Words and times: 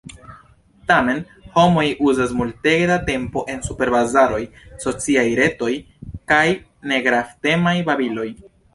Tamen, 0.91 1.19
homoj 1.57 1.83
uzas 2.11 2.33
multege 2.39 2.89
da 2.93 2.97
tempo 3.11 3.45
en 3.55 3.63
superbazaroj, 3.69 4.41
sociaj 4.87 5.29
retoj, 5.43 5.71
kaj 6.33 6.45
negravtemaj 6.95 7.81
babiloj. 7.93 8.31